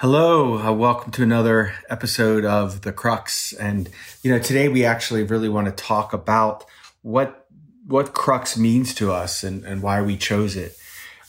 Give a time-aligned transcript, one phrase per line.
[0.00, 3.54] Hello, uh, welcome to another episode of The Crux.
[3.54, 3.88] And
[4.22, 6.66] you know, today we actually really want to talk about
[7.00, 7.46] what
[7.86, 10.76] what crux means to us and, and why we chose it.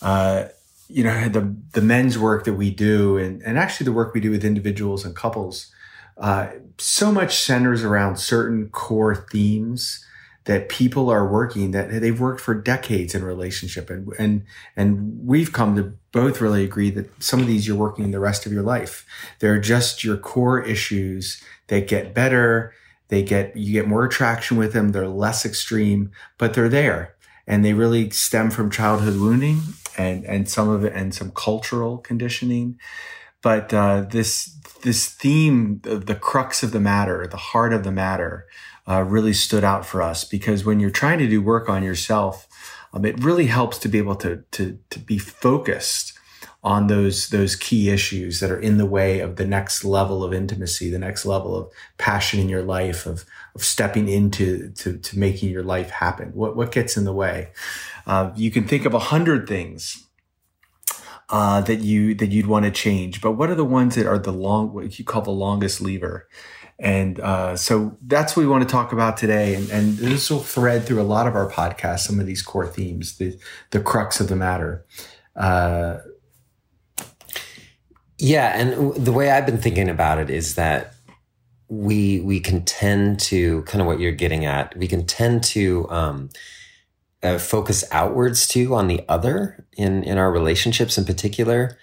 [0.02, 0.48] Uh,
[0.90, 4.20] you know, the the men's work that we do, and and actually the work we
[4.20, 5.72] do with individuals and couples,
[6.18, 6.48] uh,
[6.78, 10.06] so much centers around certain core themes
[10.48, 13.90] that people are working that they've worked for decades in relationship.
[13.90, 14.46] And and
[14.78, 18.46] and we've come to both really agree that some of these you're working the rest
[18.46, 19.06] of your life.
[19.40, 22.74] They're just your core issues they get better.
[23.10, 24.90] They get you get more attraction with them.
[24.90, 27.16] They're less extreme but they're there.
[27.46, 29.60] And they really stem from childhood wounding
[29.98, 32.80] and and some of it and some cultural conditioning.
[33.42, 37.92] But uh, this this theme of the crux of the matter the heart of the
[37.92, 38.46] matter
[38.88, 42.48] uh, really stood out for us because when you're trying to do work on yourself,
[42.94, 46.14] um, it really helps to be able to, to, to be focused
[46.64, 50.34] on those, those key issues that are in the way of the next level of
[50.34, 55.20] intimacy, the next level of passion in your life, of, of stepping into, to, to
[55.20, 56.30] making your life happen.
[56.30, 57.52] What, what gets in the way?
[58.06, 60.08] Uh, you can think of a hundred things
[61.30, 63.22] uh, that you that you'd want to change.
[63.22, 66.28] But what are the ones that are the long what you call the longest lever?
[66.80, 69.56] And uh, so that's what we want to talk about today.
[69.56, 72.68] And, and, this will thread through a lot of our podcasts, some of these core
[72.68, 73.38] themes, the,
[73.72, 74.86] the crux of the matter.
[75.36, 75.98] Uh,
[78.20, 78.60] yeah.
[78.60, 80.94] And the way I've been thinking about it is that
[81.68, 85.90] we, we can tend to kind of what you're getting at, we can tend to,
[85.90, 86.30] um,
[87.24, 91.78] uh, focus outwards too on the other in, in our relationships in particular.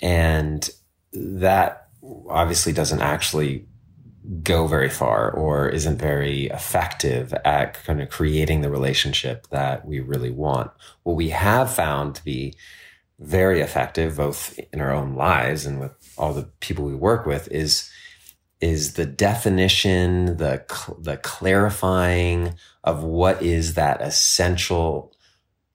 [0.00, 0.68] And
[1.12, 1.88] that
[2.28, 3.66] obviously doesn't actually
[4.42, 10.00] go very far or isn't very effective at kind of creating the relationship that we
[10.00, 10.70] really want.
[11.02, 12.54] What we have found to be
[13.18, 17.48] very effective, both in our own lives and with all the people we work with,
[17.50, 17.90] is
[18.60, 20.64] is the definition, the
[20.98, 25.12] the clarifying of what is that essential,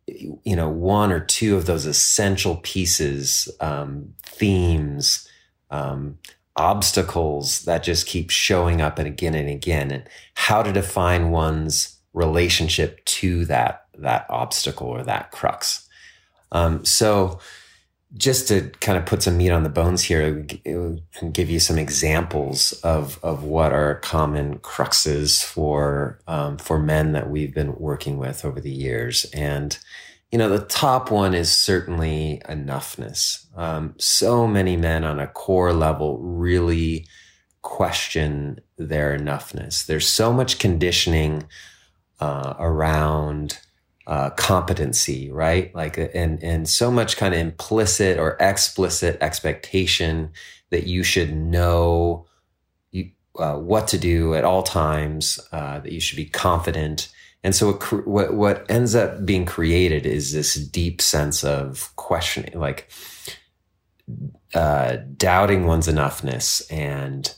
[0.07, 5.27] you know, one or two of those essential pieces, um, themes,
[5.71, 6.17] um,
[6.55, 11.97] obstacles that just keep showing up and again and again and how to define one's
[12.13, 15.87] relationship to that that obstacle or that crux.
[16.51, 17.39] Um, so
[18.15, 21.79] just to kind of put some meat on the bones here and give you some
[21.79, 28.17] examples of of what are common cruxes for um, for men that we've been working
[28.17, 29.25] with over the years.
[29.33, 29.77] And
[30.33, 33.45] you know, the top one is certainly enoughness.
[33.55, 37.05] Um, so many men on a core level really
[37.61, 39.85] question their enoughness.
[39.85, 41.43] There's so much conditioning
[42.19, 43.59] uh, around
[44.07, 45.73] uh, competency, right?
[45.75, 50.31] Like, and and so much kind of implicit or explicit expectation
[50.71, 52.25] that you should know
[52.89, 57.12] you, uh, what to do at all times, uh, that you should be confident
[57.43, 62.89] and so what, what, ends up being created is this deep sense of questioning, like
[64.53, 67.35] uh, doubting one's enoughness, and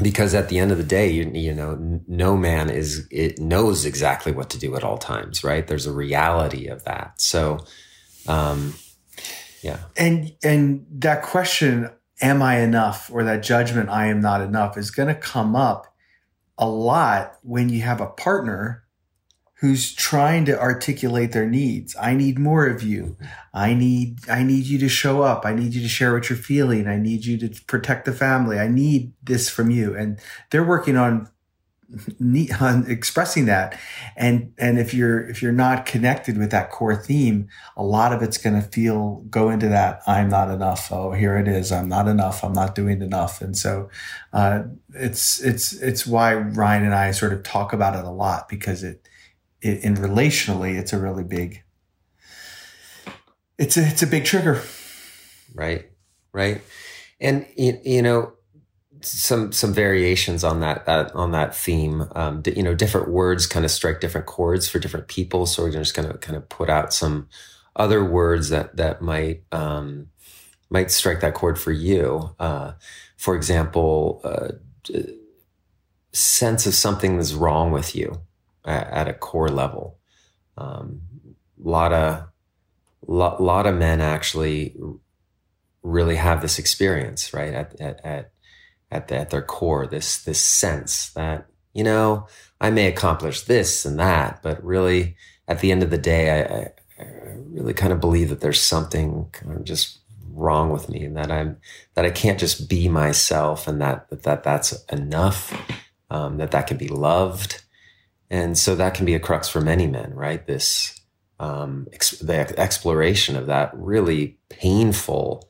[0.00, 3.86] because at the end of the day, you, you know, no man is it knows
[3.86, 5.66] exactly what to do at all times, right?
[5.66, 7.20] There's a reality of that.
[7.20, 7.64] So,
[8.28, 8.74] um,
[9.62, 14.76] yeah, and and that question, "Am I enough?" or that judgment, "I am not enough,"
[14.76, 15.94] is going to come up
[16.58, 18.81] a lot when you have a partner
[19.62, 21.94] who's trying to articulate their needs.
[22.00, 23.16] I need more of you.
[23.54, 25.46] I need, I need you to show up.
[25.46, 26.88] I need you to share what you're feeling.
[26.88, 28.58] I need you to protect the family.
[28.58, 29.94] I need this from you.
[29.94, 30.18] And
[30.50, 31.28] they're working on,
[32.60, 33.78] on expressing that.
[34.16, 37.46] And, and if you're, if you're not connected with that core theme,
[37.76, 40.00] a lot of it's going to feel, go into that.
[40.08, 40.90] I'm not enough.
[40.90, 41.70] Oh, here it is.
[41.70, 42.42] I'm not enough.
[42.42, 43.40] I'm not doing enough.
[43.40, 43.90] And so,
[44.32, 48.48] uh, it's, it's, it's why Ryan and I sort of talk about it a lot
[48.48, 49.06] because it,
[49.62, 51.62] it, and relationally, it's a really big.
[53.58, 54.62] It's a it's a big trigger.
[55.54, 55.90] Right,
[56.32, 56.60] right,
[57.20, 58.32] and you, you know
[59.04, 62.08] some some variations on that, that on that theme.
[62.14, 65.46] Um, you know, different words kind of strike different chords for different people.
[65.46, 67.28] So we're just going to kind of put out some
[67.76, 70.08] other words that that might um,
[70.70, 72.34] might strike that chord for you.
[72.38, 72.72] Uh,
[73.16, 74.48] for example, uh,
[76.12, 78.20] sense of something that's wrong with you
[78.64, 79.98] at, a core level.
[80.56, 81.02] A um,
[81.58, 82.24] lot of
[83.06, 84.76] lot, lot of men actually
[85.82, 87.52] really have this experience, right?
[87.52, 88.32] At at at
[88.90, 92.26] at, the, at their core, this this sense that you know
[92.60, 95.16] I may accomplish this and that, but really
[95.48, 96.72] at the end of the day, I, I,
[97.02, 99.98] I really kind of believe that there's something kind of just
[100.34, 101.58] wrong with me and that I'm
[101.94, 105.52] that I can't just be myself and that that, that that's enough
[106.10, 107.61] um, that that can be loved
[108.32, 110.98] and so that can be a crux for many men right this
[111.38, 115.48] um, ex- the exploration of that really painful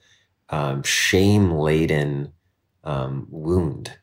[0.51, 2.33] um, shame laden
[2.85, 3.97] um, wound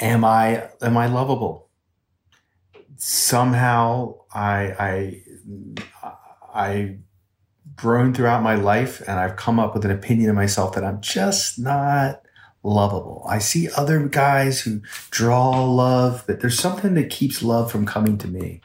[0.00, 1.68] am I am I lovable?
[2.96, 5.22] Somehow I I
[6.54, 6.96] I
[7.76, 11.00] grown throughout my life and I've come up with an opinion of myself that I'm
[11.00, 12.22] just not
[12.62, 13.24] lovable.
[13.28, 18.18] I see other guys who draw love, but there's something that keeps love from coming
[18.18, 18.60] to me.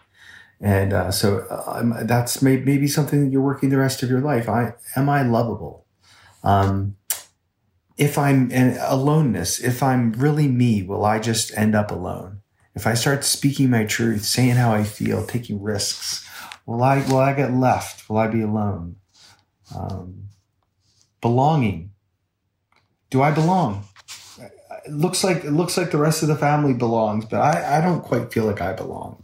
[0.62, 4.22] And uh, so uh, that's may, maybe something that you're working the rest of your
[4.22, 4.48] life.
[4.50, 5.86] I am I lovable?
[6.44, 6.96] Um,
[7.98, 12.42] if I'm in aloneness, if I'm really me, will I just end up alone?
[12.74, 16.28] If I start speaking my truth, saying how I feel, taking risks,
[16.66, 18.10] will I will I get left?
[18.10, 18.98] Will I be alone?
[19.76, 20.30] Um,
[21.22, 21.92] belonging.
[23.10, 23.84] Do I belong?
[24.86, 27.82] It looks like it looks like the rest of the family belongs, but I, I
[27.82, 29.24] don't quite feel like I belong.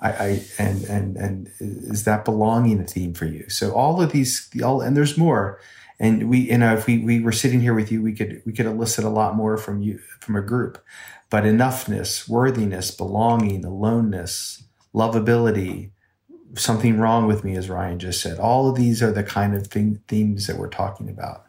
[0.00, 3.48] I, I and and and is that belonging a theme for you?
[3.48, 5.60] So all of these, all and there's more
[6.00, 8.52] and we you know if we, we were sitting here with you we could we
[8.52, 10.82] could elicit a lot more from you from a group
[11.30, 14.64] but enoughness worthiness belonging aloneness
[14.94, 15.90] lovability
[16.54, 19.66] something wrong with me as ryan just said all of these are the kind of
[19.66, 21.44] thing, themes that we're talking about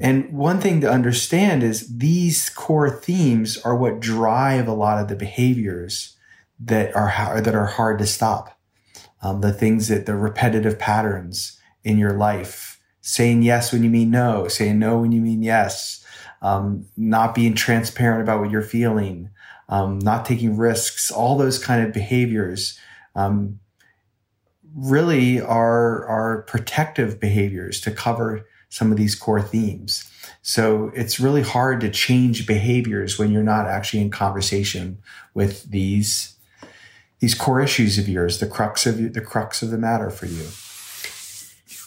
[0.00, 5.08] and one thing to understand is these core themes are what drive a lot of
[5.08, 6.16] the behaviors
[6.58, 8.58] that are that are hard to stop.
[9.22, 12.80] Um, the things that the repetitive patterns in your life.
[13.02, 16.04] Saying yes when you mean no, saying no when you mean yes,
[16.42, 19.30] um, not being transparent about what you're feeling,
[19.70, 22.78] um, not taking risks, all those kind of behaviors
[23.14, 23.58] um,
[24.76, 30.10] really are, are protective behaviors to cover some of these core themes.
[30.42, 34.98] So it's really hard to change behaviors when you're not actually in conversation
[35.34, 36.36] with these
[37.18, 40.46] these core issues of yours, the crux of the crux of the matter for you.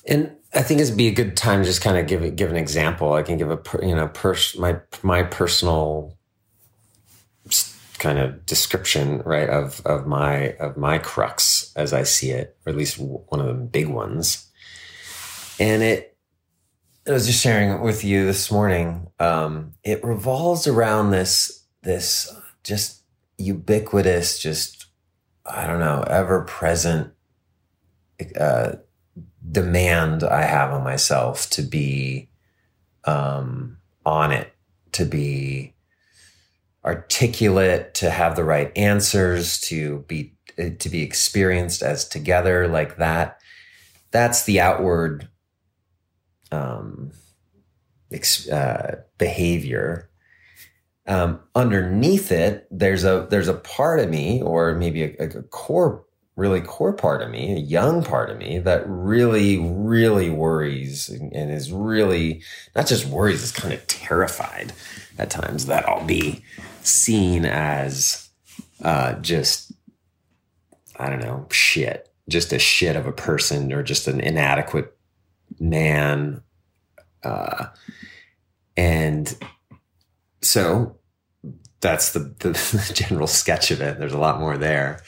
[0.06, 2.58] And I think it'd be a good time to just kind of give give an
[2.58, 3.14] example.
[3.14, 6.16] I can give a you know pers- my my personal
[7.98, 12.72] kind of description right of of my of my crux as I see it, or
[12.72, 14.50] at least one of the big ones.
[15.60, 16.13] And it,
[17.06, 19.08] I was just sharing it with you this morning.
[19.20, 22.34] Um, it revolves around this this
[22.64, 23.04] just
[23.38, 24.86] ubiquitous, just
[25.46, 27.12] I don't know, ever present.
[28.40, 28.74] Uh,
[29.52, 32.30] demand I have on myself to be
[33.04, 34.54] um, on it,
[34.94, 35.74] to be
[36.86, 43.40] articulate, to have the right answers, to be to be experienced as together like that.
[44.12, 45.28] That's the outward
[46.54, 47.12] um,
[48.12, 50.10] ex- uh, behavior.
[51.06, 56.06] Um, underneath it, there's a there's a part of me, or maybe a, a core
[56.36, 61.52] really core part of me, a young part of me that really, really worries and
[61.52, 62.42] is really
[62.76, 64.74] not just worries, is kind of terrified
[65.18, 66.44] at times that I'll be
[66.82, 68.30] seen as
[68.82, 69.74] uh, just,
[70.98, 74.98] I don't know, shit, just a shit of a person or just an inadequate
[75.60, 76.42] man.
[77.24, 77.68] Uh,
[78.76, 79.38] and
[80.42, 80.98] so
[81.82, 82.50] that's the, the,
[82.88, 84.00] the general sketch of it.
[84.00, 85.02] There's a lot more there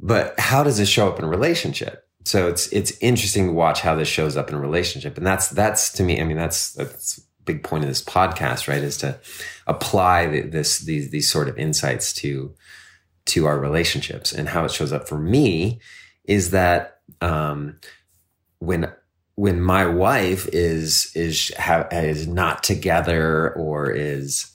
[0.00, 2.06] but how does it show up in a relationship?
[2.24, 5.48] So it's it's interesting to watch how this shows up in a relationship, and that's
[5.48, 6.20] that's to me.
[6.20, 8.82] I mean, that's that's a big point of this podcast, right?
[8.82, 9.18] Is to
[9.66, 12.54] apply this these these sort of insights to
[13.26, 15.80] to our relationships and how it shows up for me
[16.24, 17.78] is that um,
[18.58, 18.92] when
[19.36, 24.50] when my wife is is have, is not together or is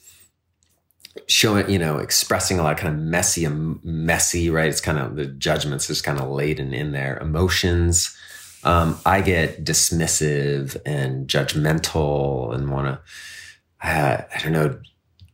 [1.28, 4.70] showing, you know, expressing a lot of kind of messy, messy, right?
[4.70, 7.18] It's kind of the judgments is kind of laden in there.
[7.20, 8.16] Emotions.
[8.64, 14.80] Um, I get dismissive and judgmental and want to, uh, I don't know,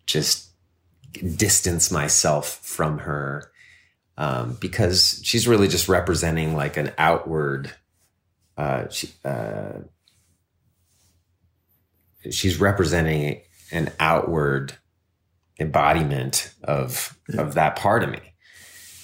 [0.06, 0.50] just
[1.36, 3.52] distance myself from her
[4.18, 7.74] um, because she's really just representing like an outward.
[8.58, 9.74] Uh, she, uh,
[12.32, 14.74] she's representing an outward
[15.60, 17.42] embodiment of yeah.
[17.42, 18.20] of that part of me.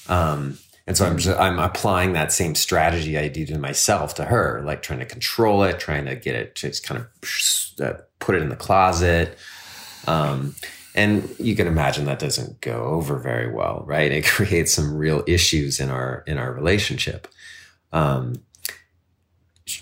[0.08, 4.26] Um, and so I'm just, I'm applying that same strategy I do to myself to
[4.26, 8.02] her, like trying to control it, trying to get it to just kind of uh,
[8.20, 9.38] put it in the closet.
[10.08, 10.56] Um,
[10.94, 14.12] and you can imagine that doesn't go over very well, right?
[14.12, 17.28] It creates some real issues in our in our relationship.
[17.94, 18.36] Um,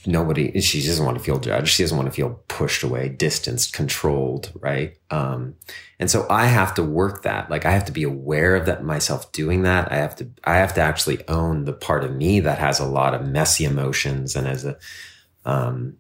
[0.06, 3.74] nobody she doesn't want to feel judged she doesn't want to feel pushed away distanced
[3.74, 4.98] controlled right?
[5.10, 5.56] Um,
[6.00, 8.84] and so i have to work that like i have to be aware of that
[8.84, 9.92] myself doing that.
[9.92, 12.86] I have to i have to actually own the part of me that has a
[12.86, 14.78] lot of messy emotions and has a
[15.46, 15.98] um,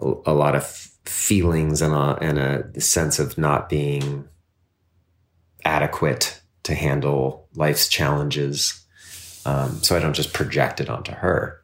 [0.00, 0.66] a, lot of
[1.04, 4.28] feelings and a, and a sense of not being
[5.64, 8.84] adequate to handle life's challenges.
[9.44, 11.62] Um, so i don't just project it onto her.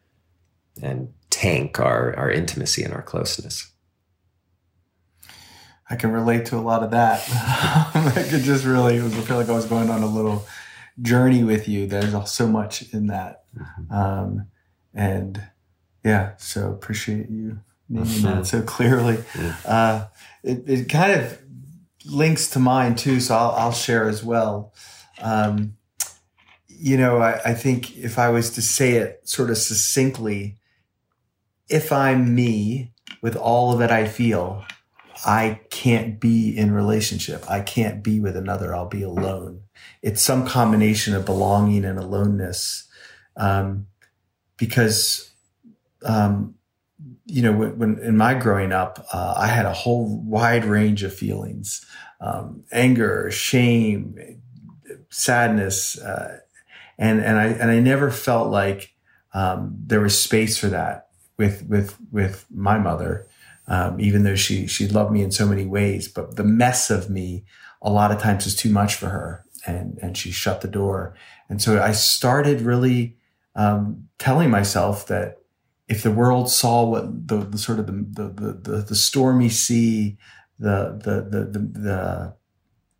[0.82, 3.72] And tank our our intimacy and our closeness.
[5.90, 7.24] I can relate to a lot of that.
[7.94, 10.46] I could just really I feel like I was going on a little
[11.00, 11.86] journey with you.
[11.86, 13.92] There's so much in that, mm-hmm.
[13.92, 14.46] um,
[14.92, 15.42] and
[16.04, 19.18] yeah, so appreciate you naming that so clearly.
[19.36, 19.56] Yeah.
[19.64, 20.06] Uh,
[20.42, 21.38] it, it kind of
[22.04, 24.72] links to mine too, so I'll, I'll share as well.
[25.20, 25.76] Um,
[26.68, 30.57] you know, I, I, think if I was to say it sort of succinctly,
[31.68, 34.64] if I'm me with all that I feel,
[35.26, 37.44] I can't be in relationship.
[37.50, 38.74] I can't be with another.
[38.74, 39.62] I'll be alone.
[40.02, 42.88] It's some combination of belonging and aloneness.
[43.36, 43.86] Um,
[44.56, 45.30] because,
[46.04, 46.54] um,
[47.26, 51.02] you know, when, when, in my growing up, uh, I had a whole wide range
[51.02, 51.84] of feelings,
[52.20, 54.40] um, anger, shame,
[55.10, 56.38] sadness, uh,
[56.98, 58.94] and, and I, and I never felt like,
[59.34, 61.07] um, there was space for that
[61.38, 63.26] with with with my mother,
[63.68, 66.08] um, even though she she loved me in so many ways.
[66.08, 67.44] But the mess of me,
[67.80, 71.14] a lot of times, was too much for her, and and she shut the door.
[71.48, 73.16] And so I started really
[73.54, 75.38] um, telling myself that
[75.88, 80.18] if the world saw what the, the sort of the, the the, the stormy sea,
[80.58, 82.34] the the the the, the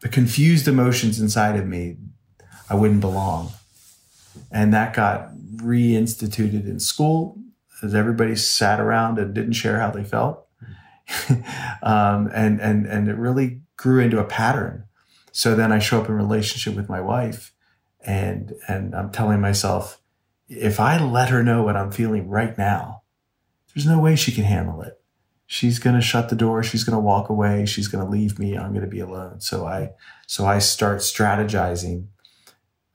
[0.01, 1.97] the confused emotions inside of me,
[2.71, 3.53] I wouldn't belong.
[4.53, 7.38] And that got reinstituted in school
[7.83, 10.47] as everybody sat around and didn't share how they felt.
[11.83, 14.85] um, and, and, and it really grew into a pattern.
[15.33, 17.53] So then I show up in relationship with my wife
[18.01, 20.01] and, and I'm telling myself,
[20.49, 23.03] if I let her know what I'm feeling right now,
[23.75, 25.01] there's no way she can handle it.
[25.47, 26.63] She's going to shut the door.
[26.63, 27.65] She's going to walk away.
[27.65, 28.57] She's going to leave me.
[28.57, 29.41] I'm going to be alone.
[29.41, 29.91] So I,
[30.27, 32.09] so I start strategizing.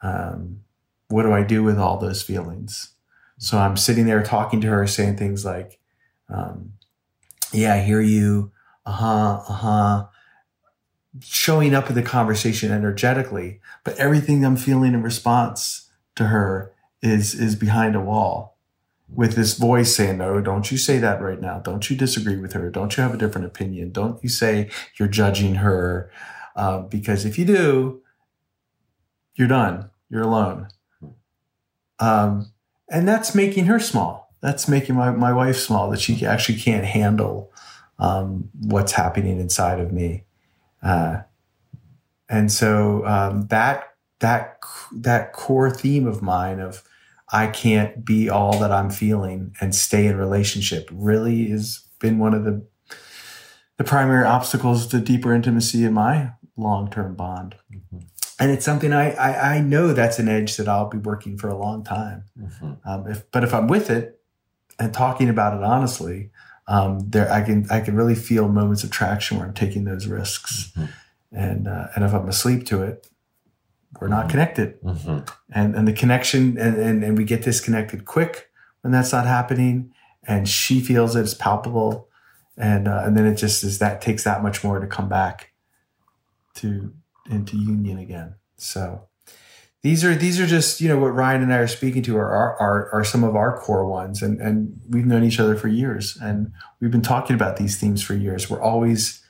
[0.02, 0.62] Um,
[1.08, 2.93] what do I do with all those feelings?
[3.38, 5.80] So I'm sitting there talking to her, saying things like,
[6.30, 6.74] um,
[7.52, 8.52] yeah, I hear you.
[8.86, 9.42] Uh huh.
[9.48, 10.06] Uh huh.
[11.22, 17.36] Showing up in the conversation energetically, but everything I'm feeling in response to her is,
[17.36, 18.58] is behind a wall
[19.08, 21.60] with this voice saying, no, don't you say that right now.
[21.60, 22.70] Don't you disagree with her.
[22.70, 23.92] Don't you have a different opinion.
[23.92, 26.10] Don't you say you're judging her.
[26.56, 28.02] Uh, because if you do,
[29.36, 29.90] you're done.
[30.10, 30.68] You're alone.
[32.00, 32.53] Um,
[32.90, 34.34] and that's making her small.
[34.42, 37.52] That's making my, my wife small that she actually can't handle
[37.98, 40.26] um, what's happening inside of me.
[40.82, 41.22] Uh,
[42.30, 44.60] and so um, that that
[44.92, 46.84] that core theme of mine of
[47.32, 52.34] I can't be all that I'm feeling and stay in relationship really has been one
[52.34, 52.66] of the
[53.78, 57.56] the primary obstacles to deeper intimacy in my long term bond.
[57.74, 58.13] Mm-hmm
[58.44, 61.48] and it's something I, I, I know that's an edge that I'll be working for
[61.48, 62.26] a long time.
[62.38, 62.74] Mm-hmm.
[62.84, 64.20] Um, if, but if I'm with it
[64.78, 66.30] and talking about it honestly,
[66.68, 70.08] um, there I can I can really feel moments of traction where I'm taking those
[70.08, 70.92] risks, mm-hmm.
[71.32, 73.08] and uh, and if I'm asleep to it,
[74.02, 74.32] we're not mm-hmm.
[74.32, 75.20] connected, mm-hmm.
[75.54, 78.50] and and the connection and, and and we get disconnected quick
[78.82, 79.94] when that's not happening,
[80.28, 82.10] and she feels it, it's palpable,
[82.58, 85.54] and uh, and then it just is that takes that much more to come back
[86.56, 86.94] to
[87.30, 88.36] into union again.
[88.58, 89.08] So
[89.82, 92.58] these are these are just you know what Ryan and I are speaking to are
[92.60, 96.18] are are some of our core ones, and and we've known each other for years,
[96.22, 98.50] and we've been talking about these themes for years.
[98.50, 99.22] We're always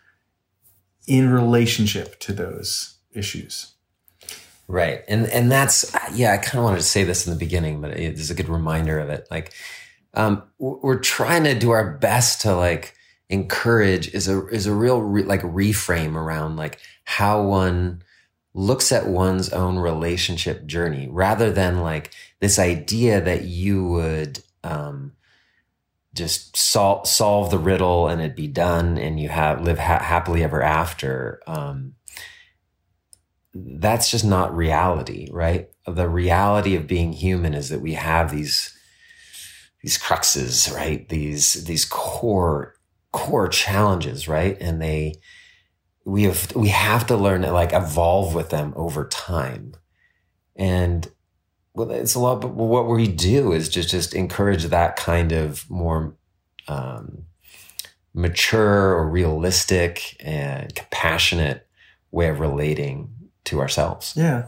[1.07, 3.73] in relationship to those issues.
[4.67, 5.03] Right.
[5.07, 7.91] And and that's yeah, I kind of wanted to say this in the beginning, but
[7.91, 9.27] it's a good reminder of it.
[9.29, 9.53] Like
[10.13, 12.95] um we're trying to do our best to like
[13.33, 18.03] encourage is a is a real re, like reframe around like how one
[18.53, 25.13] looks at one's own relationship journey rather than like this idea that you would um,
[26.13, 30.43] just sol- solve the riddle and it'd be done and you have live ha- happily
[30.43, 31.95] ever after um,
[33.55, 35.69] that's just not reality right?
[35.87, 38.77] The reality of being human is that we have these
[39.81, 41.09] these cruxes right?
[41.09, 42.75] These these core
[43.13, 45.15] core challenges right and they
[46.03, 49.73] we have we have to learn to like evolve with them over time
[50.55, 51.09] and
[51.75, 52.41] well, it's a lot.
[52.41, 56.15] But what we do is just just encourage that kind of more
[56.67, 57.23] um,
[58.13, 61.67] mature or realistic and compassionate
[62.11, 63.09] way of relating
[63.45, 64.13] to ourselves.
[64.15, 64.45] Yeah.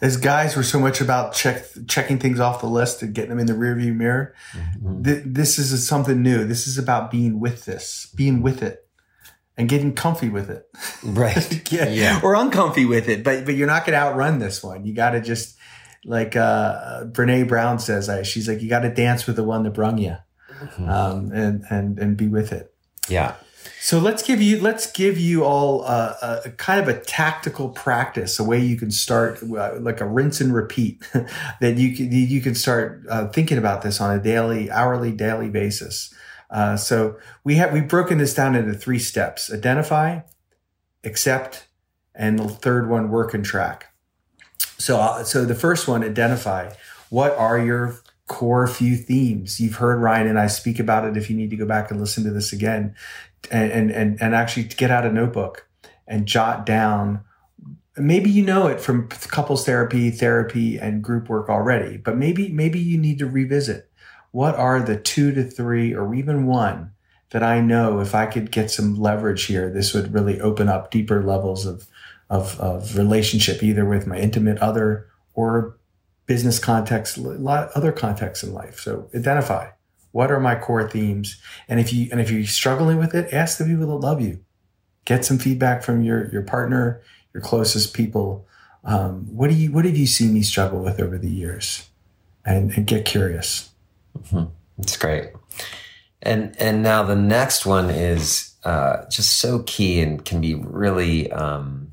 [0.00, 3.38] As guys, we're so much about check checking things off the list and getting them
[3.38, 4.34] in the rearview mirror.
[4.52, 5.02] Mm-hmm.
[5.02, 6.44] Th- this is something new.
[6.44, 8.88] This is about being with this, being with it,
[9.56, 10.68] and getting comfy with it.
[11.04, 11.72] Right.
[11.72, 11.88] yeah.
[11.88, 12.20] yeah.
[12.22, 13.22] Or uncomfy with it.
[13.22, 14.84] But but you're not going to outrun this one.
[14.84, 15.56] You got to just
[16.04, 18.08] like uh, Brene Brown says.
[18.08, 20.16] I, she's like, you got to dance with the one that brung you,
[20.50, 20.88] mm-hmm.
[20.88, 22.74] um, and and and be with it.
[23.08, 23.34] Yeah.
[23.80, 28.38] So let's give you let's give you all a, a, kind of a tactical practice,
[28.38, 31.02] a way you can start uh, like a rinse and repeat
[31.60, 35.48] that you can you can start uh, thinking about this on a daily, hourly, daily
[35.48, 36.12] basis.
[36.50, 40.20] Uh, so we have we've broken this down into three steps: identify,
[41.04, 41.68] accept,
[42.14, 43.92] and the third one work and track.
[44.78, 46.72] So uh, so the first one, identify.
[47.10, 49.58] What are your core few themes.
[49.58, 51.16] You've heard Ryan and I speak about it.
[51.16, 52.94] If you need to go back and listen to this again,
[53.50, 55.66] and and and actually get out a notebook
[56.06, 57.24] and jot down
[57.96, 62.78] maybe you know it from couples therapy therapy and group work already but maybe maybe
[62.78, 63.90] you need to revisit
[64.30, 66.92] what are the two to three or even one
[67.30, 70.90] that i know if i could get some leverage here this would really open up
[70.90, 71.86] deeper levels of
[72.30, 75.77] of, of relationship either with my intimate other or
[76.28, 79.68] business context a lot other contexts in life so identify
[80.12, 81.40] what are my core themes?
[81.68, 84.40] And if you and if you're struggling with it, ask the people that love you.
[85.04, 88.46] Get some feedback from your your partner, your closest people.
[88.84, 91.88] Um, what do you what have you seen me struggle with over the years?
[92.44, 93.70] And, and get curious.
[94.18, 94.44] Mm-hmm.
[94.78, 95.32] That's great.
[96.22, 101.30] And and now the next one is uh, just so key and can be really
[101.30, 101.87] um,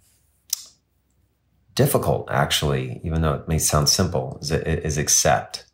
[1.75, 4.39] difficult, actually, even though it may sound simple.
[4.41, 5.65] Is, is accept.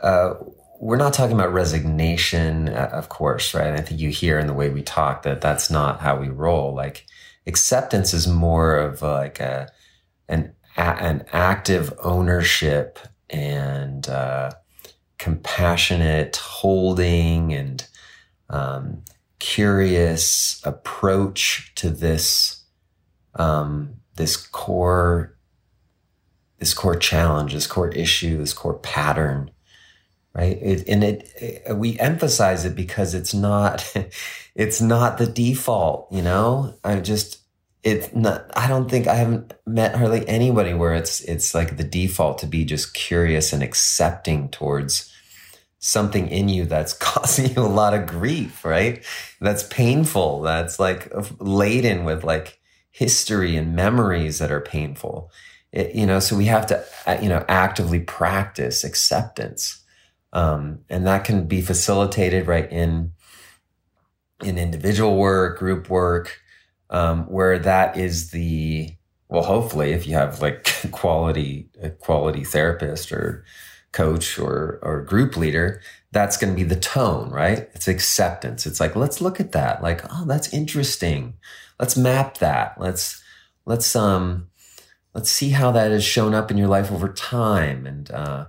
[0.00, 0.34] Uh,
[0.80, 3.74] we're not talking about resignation, uh, of course, right?
[3.74, 6.74] I think you hear in the way we talk that that's not how we roll.
[6.74, 7.06] Like
[7.46, 9.70] acceptance is more of like a
[10.28, 14.52] an an active ownership and uh,
[15.18, 17.86] compassionate holding and
[18.48, 19.04] um,
[19.38, 22.64] curious approach to this
[23.34, 25.34] um, this core
[26.58, 29.50] this core challenge, this core issue, this core pattern
[30.32, 30.58] right?
[30.62, 33.92] It, and it, it, we emphasize it because it's not
[34.54, 36.74] it's not the default you know?
[36.84, 37.38] I just
[37.82, 41.84] it's not i don't think i haven't met hardly anybody where it's it's like the
[41.84, 45.10] default to be just curious and accepting towards
[45.78, 49.02] something in you that's causing you a lot of grief right?
[49.40, 52.59] That's painful that's like uh, laden with like
[52.90, 55.30] history and memories that are painful
[55.72, 59.84] it, you know so we have to uh, you know actively practice acceptance
[60.32, 63.12] um, and that can be facilitated right in
[64.42, 66.40] in individual work, group work,
[66.90, 68.90] um, where that is the
[69.28, 71.68] well, hopefully, if you have like quality
[72.00, 73.44] quality therapist or
[73.92, 75.80] coach or or group leader,
[76.12, 77.68] that's going to be the tone, right?
[77.74, 78.66] It's acceptance.
[78.66, 79.82] It's like let's look at that.
[79.82, 81.34] Like, oh, that's interesting.
[81.80, 82.78] Let's map that.
[82.78, 83.22] Let's
[83.64, 84.48] let's um
[85.14, 88.46] let's see how that has shown up in your life over time and uh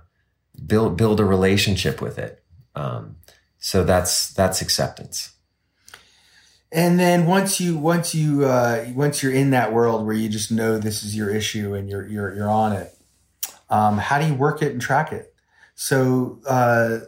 [0.66, 2.44] build build a relationship with it.
[2.74, 3.16] Um,
[3.58, 5.32] so that's that's acceptance.
[6.70, 10.50] And then once you once you uh, once you're in that world where you just
[10.50, 12.94] know this is your issue and you're you're you're on it,
[13.68, 15.34] um, how do you work it and track it?
[15.74, 17.00] So uh,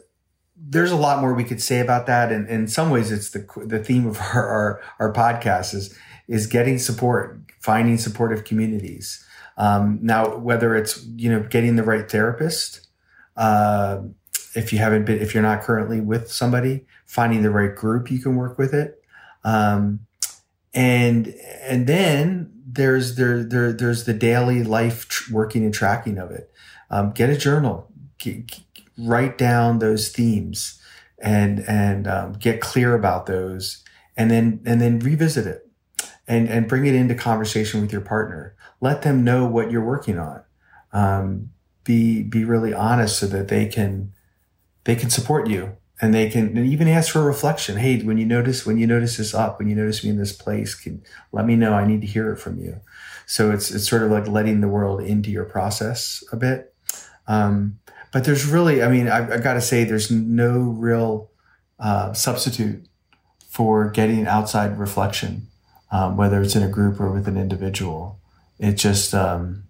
[0.57, 3.47] there's a lot more we could say about that, and, in some ways, it's the
[3.65, 9.25] the theme of our, our, our podcast is is getting support, finding supportive communities.
[9.57, 12.89] Um, now, whether it's you know getting the right therapist,
[13.37, 14.01] uh,
[14.55, 18.19] if you haven't been, if you're not currently with somebody, finding the right group you
[18.19, 19.03] can work with it.
[19.45, 20.01] Um,
[20.73, 21.29] and
[21.63, 26.51] and then there's there there there's the daily life tr- working and tracking of it.
[26.91, 28.61] Um, get a journal, get,
[28.99, 30.81] write down those themes,
[31.19, 33.85] and and um, get clear about those,
[34.17, 35.64] and then and then revisit it,
[36.27, 38.55] and and bring it into conversation with your partner.
[38.81, 40.43] Let them know what you're working on.
[40.93, 41.51] Um,
[41.85, 44.13] be be really honest so that they can
[44.85, 47.77] they can support you and they can and even ask for a reflection.
[47.77, 50.33] Hey when you notice when you notice this up when you notice me in this
[50.33, 51.75] place can let me know.
[51.75, 52.81] I need to hear it from you.
[53.27, 56.75] So it's it's sort of like letting the world into your process a bit.
[57.27, 57.79] Um,
[58.15, 61.31] but there's really i mean i've, I've got to say there's no real
[61.81, 62.87] uh, substitute
[63.49, 65.49] for getting outside reflection
[65.95, 68.21] um, whether it's in a group or with an individual
[68.59, 69.65] it just um,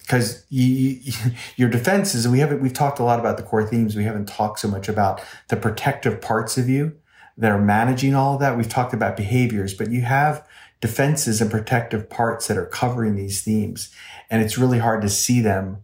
[0.00, 1.12] because you, you,
[1.56, 3.96] your defenses, we haven't, we've talked a lot about the core themes.
[3.96, 6.96] We haven't talked so much about the protective parts of you
[7.38, 8.56] that are managing all of that.
[8.56, 10.46] We've talked about behaviors, but you have
[10.80, 13.90] defenses and protective parts that are covering these themes.
[14.30, 15.78] And it's really hard to see them,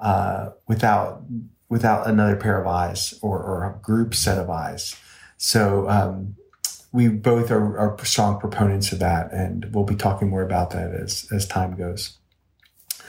[0.00, 1.22] uh, without,
[1.68, 4.96] without another pair of eyes or, or a group set of eyes.
[5.36, 6.36] So, um,
[6.96, 9.30] we both are, are strong proponents of that.
[9.30, 12.16] And we'll be talking more about that as, as time goes.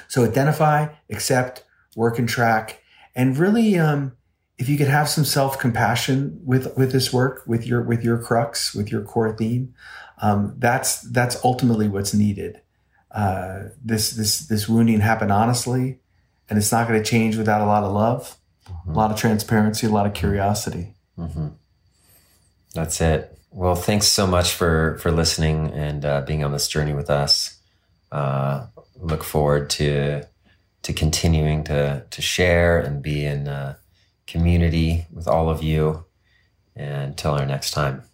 [0.09, 1.63] So identify, accept,
[1.95, 2.83] work and track,
[3.15, 4.11] and really, um,
[4.57, 8.17] if you could have some self compassion with with this work, with your with your
[8.17, 9.73] crux, with your core theme,
[10.21, 12.61] um, that's that's ultimately what's needed.
[13.11, 15.99] Uh, this this this wounding happened honestly,
[16.49, 18.37] and it's not going to change without a lot of love,
[18.69, 18.91] mm-hmm.
[18.91, 20.95] a lot of transparency, a lot of curiosity.
[21.17, 21.47] Mm-hmm.
[22.73, 23.37] That's it.
[23.57, 27.57] Well, thanks so much for for listening and uh, being on this journey with us.
[28.11, 28.67] Uh,
[28.97, 30.21] look forward to
[30.83, 33.47] to continuing to to share and be in
[34.27, 36.05] community with all of you.
[36.75, 38.06] And until our next time.